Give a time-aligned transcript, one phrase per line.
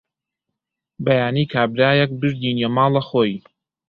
[1.05, 3.33] بەیانی کابرایەک بردینیە ماڵە خۆی